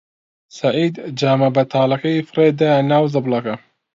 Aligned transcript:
سەعید 0.57 0.95
جامە 1.19 1.49
بەتاڵەکەی 1.55 2.25
فڕێ 2.27 2.47
دا 2.59 2.71
ناو 2.91 3.03
زبڵدانەکە. 3.13 3.55